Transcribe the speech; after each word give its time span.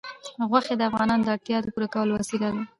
غوښې 0.49 0.75
د 0.77 0.81
افغانانو 0.89 1.25
د 1.25 1.29
اړتیاوو 1.35 1.65
د 1.65 1.67
پوره 1.73 1.87
کولو 1.93 2.11
وسیله 2.19 2.49
ده. 2.55 2.61